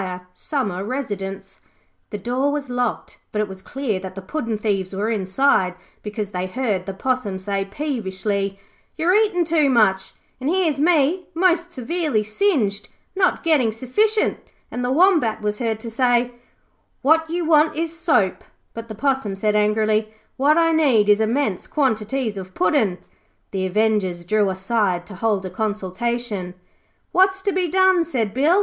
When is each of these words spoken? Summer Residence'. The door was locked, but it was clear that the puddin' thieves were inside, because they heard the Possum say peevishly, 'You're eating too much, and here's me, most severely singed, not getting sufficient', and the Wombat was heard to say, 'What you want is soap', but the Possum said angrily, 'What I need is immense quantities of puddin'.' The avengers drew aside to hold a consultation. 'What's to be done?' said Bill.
Summer 0.33 0.83
Residence'. 0.83 1.59
The 2.09 2.17
door 2.17 2.51
was 2.51 2.71
locked, 2.71 3.19
but 3.31 3.39
it 3.39 3.47
was 3.47 3.61
clear 3.61 3.99
that 3.99 4.15
the 4.15 4.21
puddin' 4.23 4.57
thieves 4.57 4.93
were 4.95 5.11
inside, 5.11 5.75
because 6.01 6.31
they 6.31 6.47
heard 6.47 6.87
the 6.87 6.93
Possum 6.95 7.37
say 7.37 7.65
peevishly, 7.65 8.57
'You're 8.95 9.13
eating 9.13 9.45
too 9.45 9.69
much, 9.69 10.13
and 10.39 10.49
here's 10.49 10.79
me, 10.81 11.27
most 11.35 11.71
severely 11.71 12.23
singed, 12.23 12.89
not 13.15 13.43
getting 13.43 13.71
sufficient', 13.71 14.39
and 14.71 14.83
the 14.83 14.91
Wombat 14.91 15.43
was 15.43 15.59
heard 15.59 15.79
to 15.81 15.91
say, 15.91 16.31
'What 17.03 17.29
you 17.29 17.45
want 17.45 17.75
is 17.75 17.95
soap', 17.95 18.43
but 18.73 18.87
the 18.87 18.95
Possum 18.95 19.35
said 19.35 19.55
angrily, 19.55 20.11
'What 20.35 20.57
I 20.57 20.71
need 20.71 21.09
is 21.09 21.21
immense 21.21 21.67
quantities 21.67 22.39
of 22.39 22.55
puddin'.' 22.55 22.97
The 23.51 23.67
avengers 23.67 24.25
drew 24.25 24.49
aside 24.49 25.05
to 25.05 25.13
hold 25.13 25.45
a 25.45 25.51
consultation. 25.51 26.55
'What's 27.11 27.43
to 27.43 27.51
be 27.51 27.67
done?' 27.69 28.03
said 28.03 28.33
Bill. 28.33 28.59